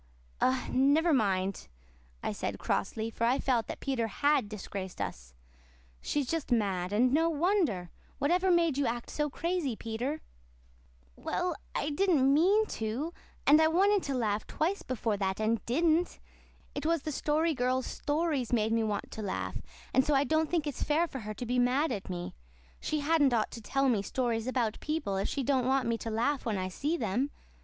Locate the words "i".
2.23-2.31, 3.25-3.37, 11.75-11.91, 13.61-13.67, 20.15-20.23, 26.57-26.69